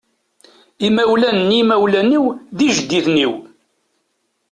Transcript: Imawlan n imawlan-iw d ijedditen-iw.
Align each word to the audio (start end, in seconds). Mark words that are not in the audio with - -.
Imawlan 0.87 1.37
n 1.47 1.49
imawlan-iw 1.61 2.25
d 2.57 2.59
ijedditen-iw. 2.67 3.33